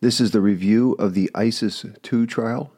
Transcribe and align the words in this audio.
This 0.00 0.20
is 0.20 0.32
the 0.32 0.42
review 0.42 0.92
of 0.98 1.14
the 1.14 1.30
ISIS 1.34 1.86
2 2.02 2.26
trial. 2.26 2.70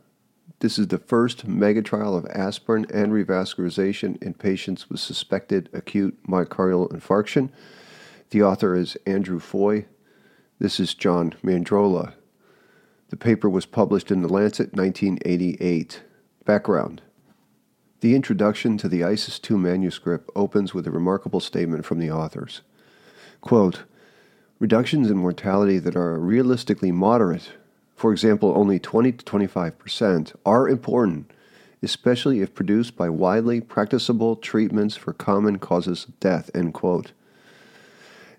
This 0.61 0.79
is 0.79 0.87
the 0.87 0.99
first 0.99 1.49
mega 1.49 1.83
trial 1.83 2.17
of 2.17 2.25
aspirin 2.27 2.87
and 2.95 3.13
revascularization 3.13 4.23
in 4.23 4.35
patients 4.35 4.89
with 4.89 5.01
suspected 5.01 5.69
acute 5.73 6.17
myocardial 6.29 6.89
infarction. 6.93 7.51
The 8.31 8.45
author 8.45 8.77
is 8.77 8.97
Andrew 9.05 9.41
Foy. 9.41 9.87
This 10.61 10.79
is 10.79 10.95
John 10.95 11.35
Mandrola. 11.43 12.13
The 13.09 13.17
paper 13.17 13.51
was 13.51 13.67
published 13.67 14.13
in 14.13 14.23
The 14.23 14.29
Lancet 14.29 14.75
1988. 14.75 16.03
Background 16.45 17.03
The 18.01 18.15
introduction 18.15 18.79
to 18.79 18.89
the 18.89 19.03
ISIS 19.03 19.41
2 19.41 19.59
manuscript 19.59 20.31
opens 20.37 20.73
with 20.73 20.87
a 20.87 20.93
remarkable 20.93 21.41
statement 21.41 21.85
from 21.85 21.99
the 21.99 22.13
authors. 22.13 22.61
Quote, 23.41 23.83
Reductions 24.61 25.09
in 25.09 25.17
mortality 25.17 25.79
that 25.79 25.95
are 25.95 26.19
realistically 26.19 26.91
moderate, 26.91 27.53
for 27.95 28.11
example, 28.11 28.53
only 28.57 28.81
20 28.81 29.13
to 29.13 29.25
25 29.25 29.79
percent, 29.79 30.33
are 30.45 30.69
important, 30.69 31.31
especially 31.81 32.41
if 32.41 32.57
produced 32.57 32.97
by 32.97 33.09
widely 33.09 33.61
practicable 33.61 34.35
treatments 34.35 34.97
for 34.97 35.13
common 35.13 35.61
causes 35.61 36.07
of 36.07 36.19
death. 36.19 36.51
End 36.55 36.75
quote. 36.75 37.13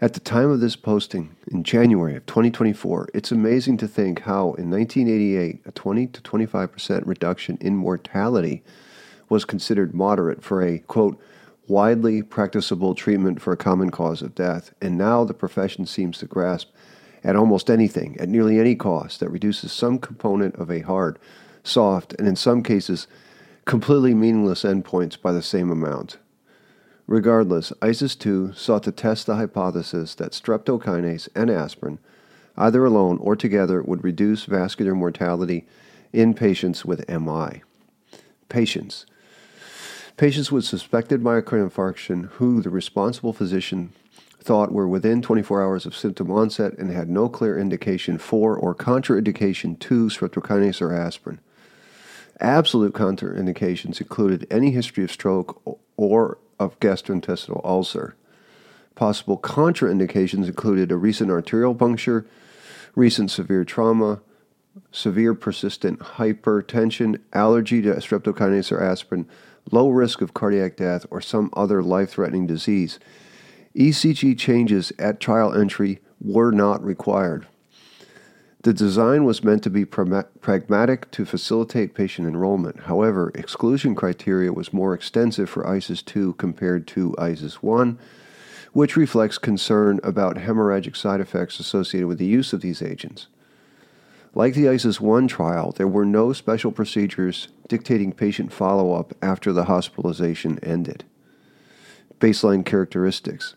At 0.02 0.14
the 0.14 0.20
time 0.20 0.50
of 0.52 0.60
this 0.60 0.76
posting, 0.76 1.38
in 1.50 1.64
January 1.64 2.18
of 2.18 2.26
2024, 2.26 3.10
it's 3.14 3.32
amazing 3.32 3.78
to 3.78 3.88
think 3.88 4.24
how, 4.24 4.54
in 4.56 4.70
1988, 4.70 5.62
a 5.66 5.72
20 5.72 6.08
to 6.08 6.22
25 6.22 6.72
percent 6.74 7.08
reduction 7.08 7.58
in 7.62 7.78
mortality 7.78 8.62
was 9.30 9.46
considered 9.46 9.94
moderate 9.94 10.44
for 10.44 10.62
a, 10.62 10.80
quote, 10.80 11.18
widely 11.70 12.22
practicable 12.22 12.96
treatment 12.96 13.42
for 13.42 13.54
a 13.54 13.58
common 13.58 13.92
cause 13.92 14.22
of 14.22 14.36
death, 14.36 14.74
and 14.82 14.98
now 14.98 15.24
the 15.24 15.34
profession 15.34 15.86
seems 15.86 16.18
to 16.18 16.26
grasp 16.26 16.70
at 17.24 17.36
almost 17.36 17.70
anything, 17.70 18.18
at 18.20 18.30
nearly 18.30 18.60
any 18.60 18.76
cost, 18.76 19.20
that 19.20 19.30
reduces 19.30 19.72
some 19.72 20.00
component 20.00 20.56
of 20.56 20.72
a 20.72 20.82
hard, 20.82 21.20
soft, 21.64 22.14
and 22.18 22.28
in 22.28 22.36
some 22.36 22.64
cases, 22.64 23.08
completely 23.66 24.14
meaningless 24.14 24.64
endpoints 24.64 25.22
by 25.22 25.32
the 25.32 25.42
same 25.42 25.70
amount. 25.70 26.18
Regardless, 27.08 27.74
ISIS 27.82 28.16
2 28.16 28.54
sought 28.54 28.84
to 28.84 28.92
test 28.92 29.26
the 29.26 29.36
hypothesis 29.36 30.16
that 30.16 30.32
streptokinase 30.32 31.28
and 31.36 31.50
aspirin, 31.50 32.00
either 32.58 32.86
alone 32.86 33.18
or 33.20 33.36
together, 33.36 33.82
would 33.82 34.04
reduce 34.04 34.46
vascular 34.46 34.96
mortality 34.96 35.66
in 36.14 36.34
patients 36.34 36.86
with 36.86 37.08
MI. 37.10 37.62
Patients. 38.48 39.06
Patients 40.20 40.52
with 40.52 40.66
suspected 40.66 41.24
myocardial 41.24 41.72
infarction 41.72 42.26
who 42.32 42.62
the 42.62 42.70
responsible 42.70 43.32
physician 43.32 43.94
thought 44.42 44.74
were 44.74 44.86
within 44.86 45.22
24 45.22 45.64
hours 45.64 45.86
of 45.86 45.96
symptom 45.96 46.30
onset 46.30 46.78
and 46.78 46.92
had 46.92 47.10
no 47.10 47.30
clear 47.30 47.58
indication 47.58 48.18
for 48.18 48.54
or 48.54 48.76
contraindication 48.76 49.80
to 49.80 50.08
streptokinase 50.08 50.82
or 50.82 50.94
aspirin. 50.94 51.40
Absolute 52.42 52.92
contraindications 52.92 54.02
included 54.02 54.46
any 54.52 54.72
history 54.72 55.06
of 55.06 55.12
stroke 55.14 55.62
or 55.96 56.38
of 56.60 56.78
gastrointestinal 56.82 57.64
ulcer. 57.64 58.18
Possible 58.96 59.38
contraindications 59.38 60.48
included 60.48 60.92
a 60.92 60.98
recent 60.98 61.32
arterial 61.32 61.76
puncture, 61.76 62.26
recent 62.94 63.32
severe 63.32 63.64
trauma, 63.64 64.20
severe 64.92 65.34
persistent 65.34 66.00
hypertension, 66.00 67.22
allergy 67.32 67.82
to 67.82 67.94
streptokinase 67.96 68.70
or 68.70 68.84
aspirin, 68.84 69.26
low 69.72 69.90
risk 69.90 70.22
of 70.22 70.34
cardiac 70.34 70.78
death, 70.78 71.06
or 71.12 71.22
some 71.22 71.50
other 71.54 71.82
life 71.84 72.12
threatening 72.12 72.48
disease. 72.48 73.00
ECG 73.76 74.38
changes 74.38 74.92
at 74.98 75.20
trial 75.20 75.54
entry 75.54 76.00
were 76.20 76.52
not 76.52 76.84
required. 76.84 77.48
The 78.64 78.74
design 78.74 79.24
was 79.24 79.42
meant 79.42 79.64
to 79.64 79.70
be 79.70 79.86
pragmatic 79.86 81.12
to 81.12 81.24
facilitate 81.24 81.94
patient 81.94 82.28
enrollment. 82.28 82.82
However, 82.82 83.32
exclusion 83.34 83.96
criteria 83.96 84.52
was 84.52 84.74
more 84.74 84.94
extensive 84.94 85.50
for 85.50 85.66
ISIS 85.66 86.02
2 86.02 86.34
compared 86.34 86.86
to 86.88 87.16
ISIS 87.18 87.64
1, 87.64 87.98
which 88.74 88.98
reflects 88.98 89.38
concern 89.38 90.02
about 90.04 90.36
hemorrhagic 90.36 90.98
side 90.98 91.22
effects 91.22 91.62
associated 91.62 92.08
with 92.08 92.18
the 92.18 92.26
use 92.26 92.52
of 92.52 92.60
these 92.60 92.82
agents. 92.82 93.28
Like 94.36 94.54
the 94.54 94.70
ISIS 94.70 95.02
1 95.02 95.28
trial, 95.28 95.72
there 95.72 95.88
were 95.88 96.06
no 96.06 96.34
special 96.34 96.72
procedures 96.72 97.48
dictating 97.68 98.12
patient 98.12 98.54
follow 98.54 98.94
up 98.94 99.14
after 99.22 99.52
the 99.52 99.66
hospitalization 99.66 100.60
ended. 100.64 101.04
Baseline 102.20 102.66
characteristics 102.66 103.56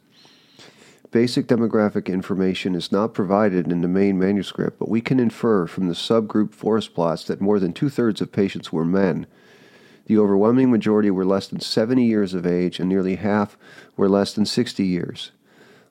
basic 1.13 1.47
demographic 1.47 2.07
information 2.07 2.75
is 2.75 2.91
not 2.91 3.15
provided 3.15 3.71
in 3.71 3.83
the 3.83 3.89
main 3.89 4.19
manuscript, 4.19 4.79
but 4.79 4.89
we 4.89 5.01
can 5.01 5.21
infer 5.21 5.67
from 5.67 5.87
the 5.87 5.95
subgroup 5.95 6.55
forest 6.55 6.95
plots 6.95 7.25
that 7.25 7.41
more 7.41 7.61
than 7.61 7.73
two 7.73 7.91
thirds 7.91 8.21
of 8.21 8.33
patients 8.33 8.73
were 8.73 8.85
men. 8.85 9.27
The 10.07 10.19
overwhelming 10.19 10.71
majority 10.71 11.11
were 11.11 11.27
less 11.27 11.47
than 11.49 11.61
70 11.61 12.03
years 12.05 12.35
of 12.35 12.47
age, 12.47 12.81
and 12.81 12.89
nearly 12.89 13.17
half 13.17 13.59
were 13.95 14.09
less 14.09 14.33
than 14.33 14.47
60 14.47 14.85
years. 14.85 15.33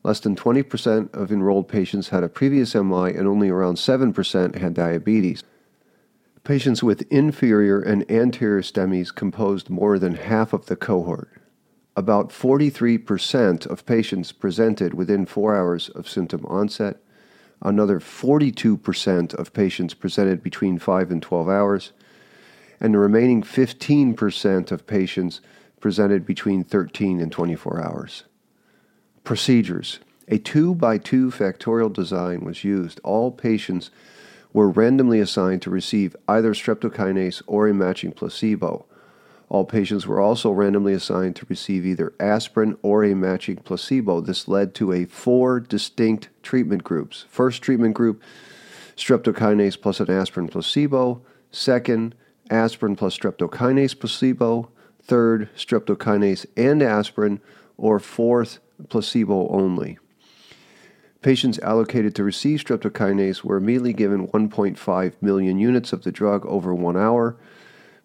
Less 0.03 0.19
than 0.19 0.35
20% 0.35 1.13
of 1.13 1.31
enrolled 1.31 1.67
patients 1.67 2.09
had 2.09 2.23
a 2.23 2.29
previous 2.29 2.73
MI, 2.73 3.09
and 3.09 3.28
only 3.28 3.50
around 3.50 3.75
7% 3.75 4.56
had 4.56 4.73
diabetes. 4.73 5.44
Patients 6.44 6.81
with 6.81 7.12
inferior 7.12 7.79
and 7.79 8.09
anterior 8.09 8.62
STEMIs 8.62 9.13
composed 9.13 9.69
more 9.69 10.00
than 10.00 10.16
half 10.16 10.53
of 10.53 10.66
the 10.66 10.75
cohort 10.75 11.41
about 11.95 12.29
43% 12.29 13.66
of 13.66 13.85
patients 13.85 14.31
presented 14.31 14.94
within 14.94 15.25
four 15.25 15.56
hours 15.56 15.89
of 15.89 16.09
symptom 16.09 16.45
onset. 16.45 16.97
Another 17.62 18.00
42% 18.00 19.33
of 19.33 19.53
patients 19.53 19.94
presented 19.94 20.41
between 20.41 20.79
5 20.79 21.12
and 21.12 21.22
12 21.22 21.50
hours. 21.50 21.91
And 22.79 22.94
the 22.94 23.00
remaining 23.00 23.44
15% 23.44 24.72
of 24.72 24.88
patients 24.88 25.41
presented 25.79 26.25
between 26.25 26.63
13 26.63 27.19
and 27.19 27.31
24 27.31 27.83
hours. 27.85 28.23
Procedures. 29.24 30.00
A 30.28 30.38
2 30.38 30.76
by 30.76 30.98
2 30.98 31.30
factorial 31.32 31.92
design 31.92 32.42
was 32.44 32.64
used. 32.64 33.00
All 33.04 33.32
patients 33.32 33.92
were 34.54 34.70
randomly 34.70 35.20
assigned 35.20 35.62
to 35.62 35.70
receive 35.70 36.16
either 36.28 36.54
streptokinase 36.54 37.42
or 37.48 37.68
a 37.68 37.74
matching 37.74 38.12
placebo. 38.12 38.86
All 39.50 39.66
patients 39.66 40.08
were 40.08 40.22
also 40.22 40.50
randomly 40.52 40.94
assigned 40.94 41.36
to 41.36 41.46
receive 41.50 41.86
either 41.86 42.14
aspirin 42.20 42.78
or 42.81 43.04
a 43.04 43.14
matching 43.14 43.58
placebo. 43.58 44.22
This 44.22 44.48
led 44.48 44.74
to 44.76 44.94
a 44.94 45.06
four 45.06 45.60
distinct 45.60 46.30
treatment 46.42 46.86
groups. 46.86 47.26
First 47.30 47.62
treatment 47.62 47.94
group, 47.94 48.22
streptokinase 48.96 49.81
plus 49.81 50.00
an 50.00 50.10
aspirin 50.10 50.48
placebo. 50.48 51.22
Second, 51.52 52.16
aspirin 52.50 52.96
plus 52.96 53.18
streptokinase 53.18 54.00
placebo. 54.00 54.70
Third, 55.04 55.50
streptokinase 55.56 56.46
and 56.56 56.81
aspirin. 56.81 57.42
Or 57.76 58.00
fourth, 58.00 58.60
placebo 58.90 59.47
only. 59.50 59.97
Patients 61.22 61.59
allocated 61.59 62.16
to 62.16 62.24
receive 62.24 62.62
streptokinase 62.62 63.44
were 63.44 63.58
immediately 63.58 63.94
given 63.94 64.28
1.5 64.30 65.14
million 65.22 65.59
units 65.59 65.94
of 65.94 66.03
the 66.03 66.12
drug 66.12 66.46
over 66.47 66.74
one 66.74 66.97
hour. 66.97 67.36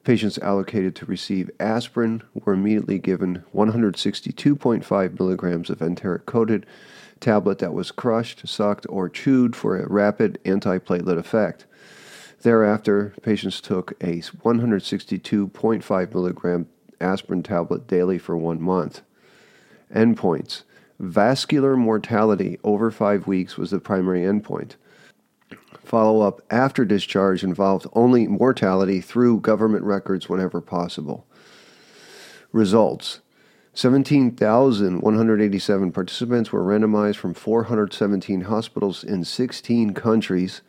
Patients 0.04 0.38
allocated 0.38 0.94
to 0.96 1.06
receive 1.06 1.50
aspirin 1.58 2.22
were 2.34 2.52
immediately 2.52 2.98
given 2.98 3.42
162.5 3.54 5.18
milligrams 5.18 5.70
of 5.70 5.80
enteric 5.80 6.26
coated 6.26 6.66
tablet 7.18 7.58
that 7.58 7.72
was 7.72 7.90
crushed, 7.90 8.46
sucked, 8.46 8.86
or 8.88 9.08
chewed 9.08 9.56
for 9.56 9.78
a 9.78 9.88
rapid 9.88 10.38
antiplatelet 10.44 11.18
effect. 11.18 11.64
Thereafter, 12.42 13.14
patients 13.22 13.60
took 13.60 13.92
a 14.02 14.20
162.5 14.20 16.14
milligram 16.14 16.68
aspirin 17.00 17.42
tablet 17.42 17.86
daily 17.86 18.18
for 18.18 18.36
one 18.36 18.60
month. 18.60 19.00
Endpoints 19.94 20.62
Vascular 20.98 21.76
mortality 21.76 22.58
over 22.64 22.90
five 22.90 23.26
weeks 23.26 23.58
was 23.58 23.70
the 23.70 23.78
primary 23.78 24.22
endpoint. 24.22 24.76
Follow 25.84 26.22
up 26.22 26.40
after 26.50 26.84
discharge 26.84 27.44
involved 27.44 27.86
only 27.92 28.26
mortality 28.26 29.00
through 29.00 29.38
government 29.40 29.84
records 29.84 30.28
whenever 30.28 30.60
possible. 30.60 31.24
Results 32.50 33.20
17,187 33.74 35.92
participants 35.92 36.50
were 36.50 36.62
randomized 36.62 37.16
from 37.16 37.34
417 37.34 38.40
hospitals 38.42 39.04
in 39.04 39.22
16 39.22 39.92
countries. 39.92 40.62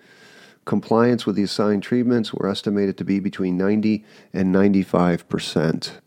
Compliance 0.65 1.25
with 1.25 1.38
the 1.38 1.44
assigned 1.44 1.83
treatments 1.83 2.33
were 2.33 2.50
estimated 2.50 2.97
to 2.97 3.06
be 3.06 3.21
between 3.21 3.57
90 3.57 4.03
and 4.33 4.51
95 4.51 5.30
percent. 5.30 6.01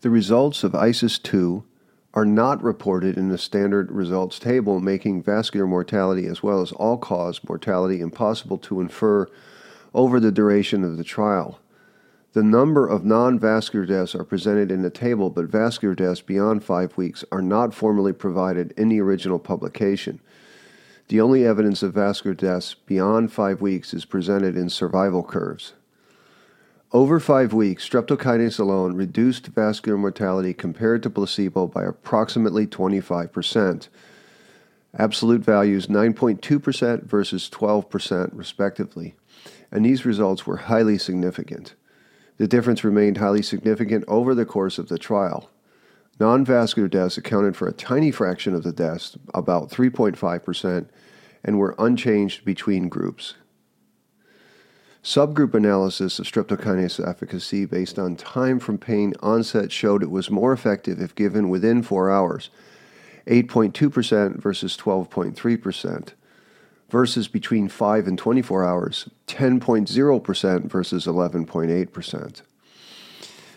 The 0.00 0.08
results 0.08 0.64
of 0.64 0.74
ISIS 0.74 1.18
2 1.18 1.64
are 2.14 2.26
not 2.26 2.62
reported 2.62 3.16
in 3.16 3.28
the 3.28 3.38
standard 3.38 3.90
results 3.90 4.38
table, 4.38 4.80
making 4.80 5.22
vascular 5.22 5.66
mortality 5.66 6.26
as 6.26 6.42
well 6.42 6.60
as 6.60 6.72
all 6.72 6.98
cause 6.98 7.40
mortality 7.48 8.00
impossible 8.00 8.58
to 8.58 8.80
infer 8.80 9.26
over 9.94 10.20
the 10.20 10.32
duration 10.32 10.84
of 10.84 10.96
the 10.96 11.04
trial. 11.04 11.58
The 12.34 12.42
number 12.42 12.86
of 12.86 13.04
non 13.04 13.38
vascular 13.38 13.84
deaths 13.84 14.14
are 14.14 14.24
presented 14.24 14.70
in 14.70 14.82
the 14.82 14.90
table, 14.90 15.28
but 15.28 15.46
vascular 15.46 15.94
deaths 15.94 16.22
beyond 16.22 16.64
five 16.64 16.96
weeks 16.96 17.24
are 17.30 17.42
not 17.42 17.74
formally 17.74 18.12
provided 18.12 18.72
in 18.72 18.88
the 18.88 19.00
original 19.00 19.38
publication. 19.38 20.20
The 21.08 21.20
only 21.20 21.44
evidence 21.44 21.82
of 21.82 21.92
vascular 21.92 22.34
deaths 22.34 22.74
beyond 22.74 23.32
five 23.32 23.60
weeks 23.60 23.92
is 23.92 24.06
presented 24.06 24.56
in 24.56 24.70
survival 24.70 25.22
curves. 25.22 25.74
Over 26.94 27.18
five 27.20 27.54
weeks, 27.54 27.88
streptokinase 27.88 28.60
alone 28.60 28.94
reduced 28.94 29.46
vascular 29.46 29.96
mortality 29.96 30.52
compared 30.52 31.02
to 31.02 31.10
placebo 31.10 31.66
by 31.66 31.84
approximately 31.84 32.66
25%. 32.66 33.88
Absolute 34.98 35.40
values 35.40 35.86
9.2% 35.86 37.04
versus 37.04 37.48
12%, 37.48 38.30
respectively, 38.34 39.14
and 39.70 39.86
these 39.86 40.04
results 40.04 40.46
were 40.46 40.58
highly 40.58 40.98
significant. 40.98 41.74
The 42.36 42.46
difference 42.46 42.84
remained 42.84 43.16
highly 43.16 43.40
significant 43.40 44.04
over 44.06 44.34
the 44.34 44.44
course 44.44 44.76
of 44.76 44.88
the 44.88 44.98
trial. 44.98 45.48
Non 46.20 46.44
vascular 46.44 46.88
deaths 46.88 47.16
accounted 47.16 47.56
for 47.56 47.66
a 47.66 47.72
tiny 47.72 48.10
fraction 48.10 48.54
of 48.54 48.64
the 48.64 48.72
deaths, 48.72 49.16
about 49.32 49.70
3.5%, 49.70 50.88
and 51.42 51.58
were 51.58 51.74
unchanged 51.78 52.44
between 52.44 52.90
groups. 52.90 53.32
Subgroup 55.02 55.52
analysis 55.54 56.20
of 56.20 56.26
streptokinase 56.26 57.04
efficacy 57.04 57.64
based 57.64 57.98
on 57.98 58.14
time 58.14 58.60
from 58.60 58.78
pain 58.78 59.14
onset 59.20 59.72
showed 59.72 60.00
it 60.00 60.12
was 60.12 60.30
more 60.30 60.52
effective 60.52 61.00
if 61.00 61.16
given 61.16 61.48
within 61.48 61.82
four 61.82 62.08
hours, 62.08 62.50
8.2% 63.26 64.36
versus 64.36 64.76
12.3%, 64.76 66.08
versus 66.88 67.26
between 67.26 67.68
5 67.68 68.06
and 68.06 68.16
24 68.16 68.64
hours, 68.64 69.08
10.0% 69.26 70.70
versus 70.70 71.06
11.8%. 71.06 72.42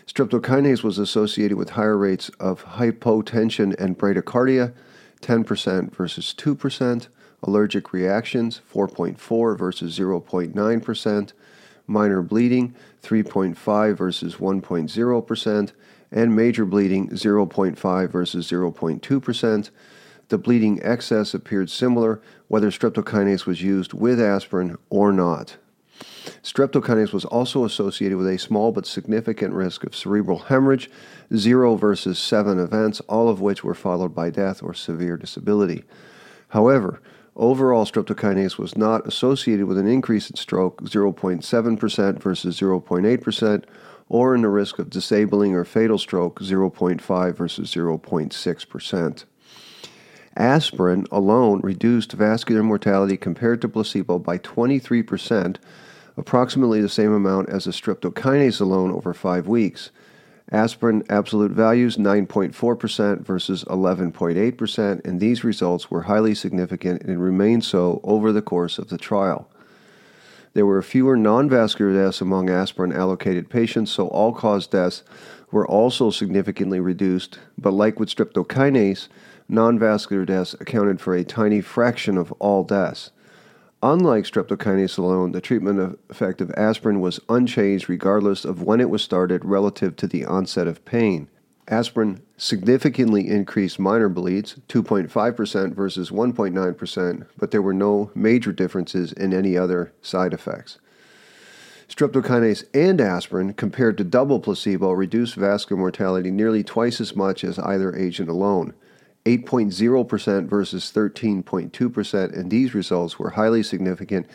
Streptokinase 0.08 0.82
was 0.82 0.98
associated 0.98 1.56
with 1.56 1.70
higher 1.70 1.96
rates 1.96 2.28
of 2.40 2.64
hypotension 2.64 3.72
and 3.78 3.96
bradycardia, 3.96 4.72
10% 5.20 5.94
versus 5.94 6.34
2%, 6.36 7.06
allergic 7.42 7.92
reactions, 7.92 8.60
4.4 8.72 9.58
versus 9.58 9.98
0.9%, 9.98 11.32
minor 11.86 12.22
bleeding, 12.22 12.74
3.5 13.02 13.96
versus 13.96 14.36
1.0%, 14.36 15.72
and 16.12 16.36
major 16.36 16.64
bleeding, 16.64 17.08
0.5 17.10 18.10
versus 18.10 18.50
0.2%. 18.50 19.70
The 20.28 20.38
bleeding 20.38 20.80
excess 20.82 21.34
appeared 21.34 21.70
similar 21.70 22.20
whether 22.48 22.70
streptokinase 22.70 23.46
was 23.46 23.62
used 23.62 23.92
with 23.92 24.20
aspirin 24.20 24.76
or 24.90 25.12
not. 25.12 25.56
Streptokinase 26.42 27.12
was 27.12 27.24
also 27.24 27.64
associated 27.64 28.18
with 28.18 28.26
a 28.26 28.38
small 28.38 28.72
but 28.72 28.86
significant 28.86 29.54
risk 29.54 29.84
of 29.84 29.94
cerebral 29.94 30.38
hemorrhage, 30.38 30.90
0 31.34 31.76
versus 31.76 32.18
7 32.18 32.58
events, 32.58 33.00
all 33.00 33.28
of 33.28 33.40
which 33.40 33.64
were 33.64 33.74
followed 33.74 34.14
by 34.14 34.30
death 34.30 34.62
or 34.62 34.74
severe 34.74 35.16
disability. 35.16 35.84
However, 36.48 37.00
overall 37.36 37.84
streptokinase 37.84 38.58
was 38.58 38.76
not 38.76 39.06
associated 39.06 39.66
with 39.66 39.78
an 39.78 39.86
increase 39.86 40.30
in 40.30 40.36
stroke, 40.36 40.82
0.7% 40.82 42.20
versus 42.20 42.58
0.8%, 42.58 43.64
or 44.08 44.34
in 44.34 44.42
the 44.42 44.48
risk 44.48 44.78
of 44.78 44.90
disabling 44.90 45.54
or 45.54 45.64
fatal 45.64 45.98
stroke, 45.98 46.40
0.5 46.40 47.36
versus 47.36 47.72
0.6%. 47.72 49.24
Aspirin 50.36 51.06
alone 51.10 51.60
reduced 51.62 52.12
vascular 52.12 52.62
mortality 52.62 53.16
compared 53.16 53.60
to 53.62 53.68
placebo 53.68 54.18
by 54.18 54.38
23%, 54.38 55.56
approximately 56.16 56.80
the 56.80 56.88
same 56.88 57.12
amount 57.12 57.48
as 57.48 57.66
a 57.66 57.70
streptokinase 57.70 58.60
alone 58.60 58.90
over 58.90 59.14
five 59.14 59.48
weeks. 59.48 59.90
Aspirin 60.52 61.02
absolute 61.08 61.50
values 61.50 61.96
9.4% 61.96 63.20
versus 63.22 63.64
11.8%, 63.64 65.04
and 65.04 65.18
these 65.18 65.42
results 65.42 65.90
were 65.90 66.02
highly 66.02 66.34
significant 66.34 67.02
and 67.02 67.20
remained 67.20 67.64
so 67.64 68.00
over 68.04 68.30
the 68.30 68.42
course 68.42 68.78
of 68.78 68.88
the 68.88 68.98
trial. 68.98 69.48
There 70.54 70.64
were 70.64 70.80
fewer 70.82 71.16
non 71.16 71.50
vascular 71.50 71.92
deaths 71.92 72.20
among 72.20 72.48
aspirin 72.48 72.92
allocated 72.92 73.50
patients, 73.50 73.90
so 73.90 74.06
all 74.08 74.32
cause 74.32 74.66
deaths 74.66 75.02
were 75.50 75.66
also 75.66 76.10
significantly 76.10 76.80
reduced, 76.80 77.40
but 77.58 77.72
like 77.72 77.98
with 77.98 78.08
streptokinase, 78.08 79.08
non 79.48 79.78
vascular 79.78 80.24
deaths 80.24 80.54
accounted 80.60 81.00
for 81.00 81.14
a 81.14 81.24
tiny 81.24 81.60
fraction 81.60 82.16
of 82.16 82.32
all 82.38 82.62
deaths. 82.62 83.10
Unlike 83.88 84.24
streptokinase 84.24 84.98
alone, 84.98 85.30
the 85.30 85.40
treatment 85.40 85.96
effect 86.10 86.40
of 86.40 86.50
aspirin 86.56 87.00
was 87.00 87.20
unchanged 87.28 87.88
regardless 87.88 88.44
of 88.44 88.60
when 88.60 88.80
it 88.80 88.90
was 88.90 89.00
started 89.00 89.44
relative 89.44 89.94
to 89.94 90.08
the 90.08 90.24
onset 90.24 90.66
of 90.66 90.84
pain. 90.84 91.28
Aspirin 91.68 92.20
significantly 92.36 93.28
increased 93.28 93.78
minor 93.78 94.08
bleeds, 94.08 94.56
2.5% 94.68 95.72
versus 95.72 96.10
1.9%, 96.10 97.26
but 97.38 97.52
there 97.52 97.62
were 97.62 97.72
no 97.72 98.10
major 98.12 98.50
differences 98.50 99.12
in 99.12 99.32
any 99.32 99.56
other 99.56 99.92
side 100.02 100.32
effects. 100.32 100.78
Streptokinase 101.88 102.64
and 102.74 103.00
aspirin, 103.00 103.52
compared 103.54 103.96
to 103.98 104.02
double 104.02 104.40
placebo, 104.40 104.90
reduced 104.90 105.36
vascular 105.36 105.78
mortality 105.78 106.32
nearly 106.32 106.64
twice 106.64 107.00
as 107.00 107.14
much 107.14 107.44
as 107.44 107.56
either 107.60 107.94
agent 107.94 108.28
alone. 108.28 108.74
8.0% 109.26 110.48
versus 110.48 110.92
13.2%, 110.92 112.38
and 112.38 112.50
these 112.50 112.74
results 112.74 113.18
were 113.18 113.30
highly 113.30 113.62
significant 113.62 114.26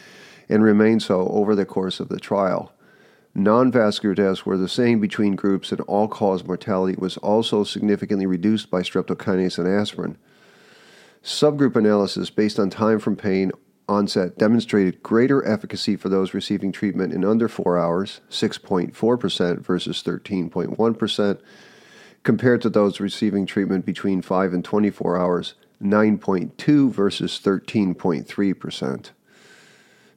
and 0.49 0.63
remained 0.63 1.01
so 1.01 1.29
over 1.29 1.55
the 1.55 1.65
course 1.65 2.01
of 2.01 2.09
the 2.09 2.19
trial. 2.19 2.73
Non 3.33 3.71
vascular 3.71 4.13
deaths 4.13 4.45
were 4.45 4.57
the 4.57 4.67
same 4.67 4.99
between 4.99 5.37
groups, 5.37 5.71
and 5.71 5.79
all 5.81 6.09
cause 6.09 6.43
mortality 6.43 6.97
was 6.99 7.15
also 7.17 7.63
significantly 7.63 8.25
reduced 8.25 8.69
by 8.69 8.81
streptokinase 8.81 9.57
and 9.57 9.67
aspirin. 9.67 10.17
Subgroup 11.23 11.77
analysis 11.77 12.29
based 12.29 12.59
on 12.59 12.69
time 12.69 12.99
from 12.99 13.15
pain 13.15 13.51
onset 13.87 14.37
demonstrated 14.37 15.01
greater 15.01 15.45
efficacy 15.47 15.95
for 15.95 16.09
those 16.09 16.33
receiving 16.33 16.73
treatment 16.73 17.13
in 17.13 17.23
under 17.23 17.47
four 17.47 17.79
hours, 17.79 18.19
6.4% 18.29 19.59
versus 19.59 20.03
13.1%, 20.03 21.39
compared 22.23 22.61
to 22.61 22.69
those 22.69 22.99
receiving 22.99 23.45
treatment 23.45 23.85
between 23.85 24.21
5 24.21 24.53
and 24.53 24.63
24 24.63 25.17
hours, 25.17 25.55
9.2 25.81 26.91
versus 26.91 27.39
13.3%. 27.43 29.09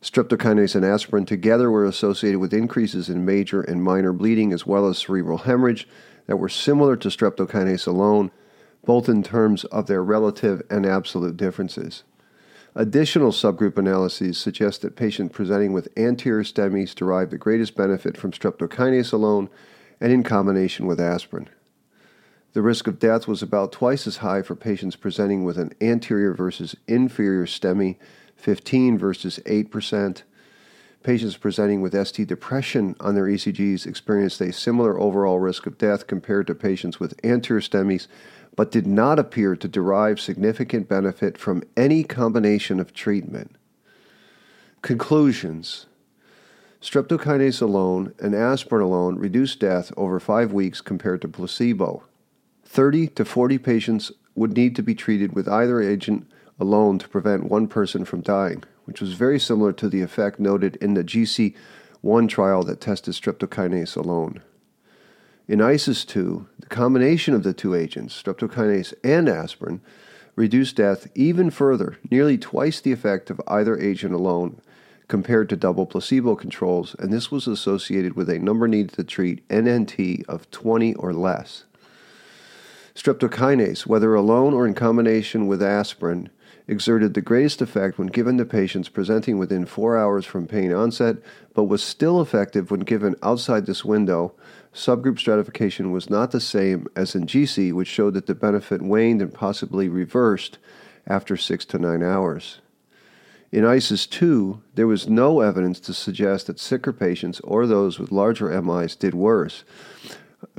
Streptokinase 0.02 0.74
and 0.74 0.84
aspirin 0.84 1.24
together 1.24 1.70
were 1.70 1.86
associated 1.86 2.38
with 2.38 2.52
increases 2.52 3.08
in 3.08 3.24
major 3.24 3.62
and 3.62 3.82
minor 3.82 4.12
bleeding 4.12 4.52
as 4.52 4.66
well 4.66 4.86
as 4.86 4.98
cerebral 4.98 5.38
hemorrhage 5.38 5.88
that 6.26 6.36
were 6.36 6.48
similar 6.48 6.94
to 6.96 7.08
streptokinase 7.08 7.86
alone, 7.86 8.30
both 8.84 9.08
in 9.08 9.22
terms 9.22 9.64
of 9.64 9.86
their 9.86 10.04
relative 10.04 10.60
and 10.68 10.84
absolute 10.84 11.38
differences. 11.38 12.04
Additional 12.74 13.30
subgroup 13.30 13.78
analyses 13.78 14.36
suggest 14.36 14.82
that 14.82 14.96
patients 14.96 15.34
presenting 15.34 15.72
with 15.72 15.88
anterior 15.96 16.42
STEMIs 16.42 16.94
derive 16.94 17.30
the 17.30 17.38
greatest 17.38 17.74
benefit 17.74 18.16
from 18.16 18.32
streptokinase 18.32 19.12
alone 19.12 19.48
and 20.00 20.12
in 20.12 20.22
combination 20.22 20.86
with 20.86 21.00
aspirin. 21.00 21.48
The 22.54 22.62
risk 22.62 22.86
of 22.86 23.00
death 23.00 23.26
was 23.26 23.42
about 23.42 23.72
twice 23.72 24.06
as 24.06 24.18
high 24.18 24.40
for 24.42 24.54
patients 24.54 24.94
presenting 24.94 25.42
with 25.42 25.58
an 25.58 25.74
anterior 25.80 26.32
versus 26.32 26.76
inferior 26.86 27.46
STEMI, 27.46 27.96
15 28.36 28.96
versus 28.96 29.40
8%. 29.44 30.22
Patients 31.02 31.36
presenting 31.36 31.80
with 31.80 32.06
ST 32.06 32.28
depression 32.28 32.94
on 33.00 33.16
their 33.16 33.24
ECGs 33.24 33.88
experienced 33.88 34.40
a 34.40 34.52
similar 34.52 35.00
overall 35.00 35.40
risk 35.40 35.66
of 35.66 35.76
death 35.78 36.06
compared 36.06 36.46
to 36.46 36.54
patients 36.54 37.00
with 37.00 37.18
anterior 37.24 37.60
STEMIs, 37.60 38.06
but 38.54 38.70
did 38.70 38.86
not 38.86 39.18
appear 39.18 39.56
to 39.56 39.66
derive 39.66 40.20
significant 40.20 40.88
benefit 40.88 41.36
from 41.36 41.64
any 41.76 42.04
combination 42.04 42.78
of 42.78 42.94
treatment. 42.94 43.56
Conclusions 44.80 45.86
Streptokinase 46.80 47.60
alone 47.60 48.14
and 48.20 48.32
aspirin 48.32 48.82
alone 48.82 49.16
reduced 49.16 49.58
death 49.58 49.90
over 49.96 50.20
five 50.20 50.52
weeks 50.52 50.80
compared 50.80 51.20
to 51.22 51.26
placebo. 51.26 52.04
30 52.74 53.06
to 53.06 53.24
40 53.24 53.58
patients 53.58 54.10
would 54.34 54.56
need 54.56 54.74
to 54.74 54.82
be 54.82 54.96
treated 54.96 55.32
with 55.32 55.46
either 55.46 55.80
agent 55.80 56.28
alone 56.58 56.98
to 56.98 57.08
prevent 57.08 57.44
one 57.44 57.68
person 57.68 58.04
from 58.04 58.20
dying, 58.20 58.64
which 58.84 59.00
was 59.00 59.12
very 59.12 59.38
similar 59.38 59.72
to 59.72 59.88
the 59.88 60.02
effect 60.02 60.40
noted 60.40 60.74
in 60.80 60.94
the 60.94 61.04
GISSI-1 61.04 62.28
trial 62.28 62.64
that 62.64 62.80
tested 62.80 63.14
streptokinase 63.14 63.94
alone. 63.96 64.42
In 65.46 65.60
ISIS 65.60 66.04
2, 66.04 66.48
the 66.58 66.66
combination 66.66 67.32
of 67.32 67.44
the 67.44 67.52
two 67.52 67.76
agents, 67.76 68.20
streptokinase 68.20 68.92
and 69.04 69.28
aspirin, 69.28 69.80
reduced 70.34 70.74
death 70.74 71.06
even 71.14 71.50
further, 71.50 71.98
nearly 72.10 72.36
twice 72.36 72.80
the 72.80 72.90
effect 72.90 73.30
of 73.30 73.40
either 73.46 73.78
agent 73.78 74.14
alone 74.14 74.60
compared 75.06 75.48
to 75.48 75.54
double 75.54 75.86
placebo 75.86 76.34
controls, 76.34 76.96
and 76.98 77.12
this 77.12 77.30
was 77.30 77.46
associated 77.46 78.16
with 78.16 78.28
a 78.28 78.40
number 78.40 78.66
needed 78.66 78.94
to 78.94 79.04
treat 79.04 79.48
NNT 79.48 80.24
of 80.26 80.50
20 80.50 80.94
or 80.94 81.12
less. 81.12 81.66
Streptokinase, 82.94 83.86
whether 83.86 84.14
alone 84.14 84.54
or 84.54 84.66
in 84.66 84.74
combination 84.74 85.46
with 85.46 85.62
aspirin, 85.62 86.30
exerted 86.68 87.12
the 87.12 87.20
greatest 87.20 87.60
effect 87.60 87.98
when 87.98 88.06
given 88.06 88.38
to 88.38 88.44
patients 88.44 88.88
presenting 88.88 89.36
within 89.36 89.66
four 89.66 89.98
hours 89.98 90.24
from 90.24 90.46
pain 90.46 90.72
onset, 90.72 91.16
but 91.54 91.64
was 91.64 91.82
still 91.82 92.20
effective 92.20 92.70
when 92.70 92.80
given 92.80 93.16
outside 93.22 93.66
this 93.66 93.84
window. 93.84 94.32
Subgroup 94.72 95.18
stratification 95.18 95.90
was 95.90 96.08
not 96.08 96.30
the 96.30 96.40
same 96.40 96.86
as 96.94 97.14
in 97.14 97.26
GISSI, 97.26 97.72
which 97.72 97.88
showed 97.88 98.14
that 98.14 98.26
the 98.26 98.34
benefit 98.34 98.80
waned 98.80 99.20
and 99.20 99.34
possibly 99.34 99.88
reversed 99.88 100.58
after 101.06 101.36
six 101.36 101.64
to 101.66 101.78
nine 101.78 102.02
hours. 102.02 102.60
In 103.52 103.64
ISIS 103.64 104.06
2, 104.06 104.60
there 104.74 104.86
was 104.86 105.08
no 105.08 105.40
evidence 105.40 105.78
to 105.80 105.94
suggest 105.94 106.46
that 106.46 106.58
sicker 106.58 106.92
patients 106.92 107.40
or 107.40 107.66
those 107.66 107.98
with 107.98 108.10
larger 108.10 108.48
MIs 108.60 108.96
did 108.96 109.14
worse. 109.14 109.64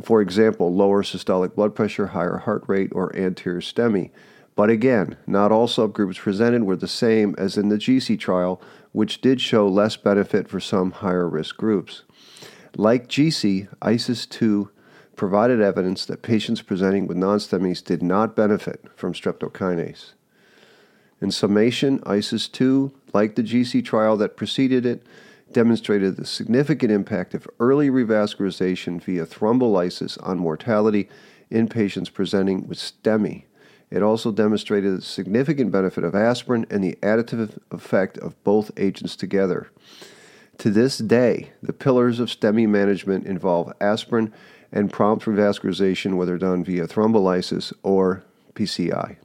For 0.01 0.21
example, 0.21 0.73
lower 0.73 1.03
systolic 1.03 1.55
blood 1.55 1.75
pressure, 1.75 2.07
higher 2.07 2.37
heart 2.37 2.63
rate, 2.67 2.91
or 2.93 3.15
anterior 3.15 3.61
STEMI. 3.61 4.11
But 4.55 4.69
again, 4.69 5.17
not 5.27 5.51
all 5.51 5.67
subgroups 5.67 6.17
presented 6.17 6.63
were 6.63 6.77
the 6.77 6.87
same 6.87 7.35
as 7.37 7.57
in 7.57 7.69
the 7.69 7.77
GISSI 7.77 8.17
trial, 8.17 8.61
which 8.93 9.19
did 9.19 9.41
show 9.41 9.67
less 9.67 9.97
benefit 9.97 10.47
for 10.47 10.59
some 10.59 10.91
higher 10.91 11.27
risk 11.27 11.57
groups. 11.57 12.03
Like 12.77 13.07
GISSI, 13.07 13.67
ISIS 13.81 14.25
2 14.25 14.69
provided 15.15 15.61
evidence 15.61 16.05
that 16.05 16.21
patients 16.21 16.61
presenting 16.61 17.07
with 17.07 17.17
non 17.17 17.39
STEMIs 17.39 17.83
did 17.83 18.01
not 18.01 18.35
benefit 18.35 18.85
from 18.95 19.13
streptokinase. 19.13 20.13
In 21.21 21.31
summation, 21.31 22.01
ISIS 22.05 22.47
2, 22.47 22.91
like 23.13 23.35
the 23.35 23.43
GISSI 23.43 23.83
trial 23.83 24.17
that 24.17 24.37
preceded 24.37 24.85
it, 24.85 25.03
demonstrated 25.51 26.15
the 26.15 26.25
significant 26.25 26.91
impact 26.91 27.33
of 27.33 27.47
early 27.59 27.89
revascularization 27.89 29.01
via 29.01 29.25
thrombolysis 29.25 30.17
on 30.27 30.37
mortality 30.37 31.09
in 31.49 31.67
patients 31.67 32.09
presenting 32.09 32.67
with 32.67 32.77
STEMI. 32.77 33.45
It 33.91 34.01
also 34.01 34.31
demonstrated 34.31 34.97
the 34.97 35.01
significant 35.01 35.71
benefit 35.71 36.03
of 36.03 36.15
aspirin 36.15 36.65
and 36.69 36.83
the 36.83 36.97
additive 37.01 37.57
effect 37.71 38.17
of 38.17 38.41
both 38.43 38.71
agents 38.77 39.15
together. 39.15 39.69
To 40.59 40.69
this 40.69 40.97
day, 40.97 41.51
the 41.61 41.73
pillars 41.73 42.19
of 42.19 42.29
STEMI 42.29 42.67
management 42.67 43.25
involve 43.25 43.71
aspirin 43.79 44.33
and 44.71 44.91
prompt 44.91 45.25
revascularization, 45.25 46.17
whether 46.17 46.37
done 46.37 46.63
via 46.63 46.87
thrombolysis 46.87 47.71
or 47.83 48.23
PCI. 48.55 49.17